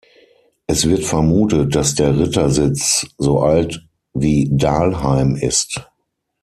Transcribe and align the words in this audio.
Es 0.65 0.89
wird 0.89 1.03
vermutet, 1.03 1.75
dass 1.75 1.93
der 1.93 2.17
Rittersitz 2.17 3.05
so 3.19 3.41
alt 3.41 3.87
wie 4.15 4.49
Dalheim 4.51 5.35
ist. 5.35 5.89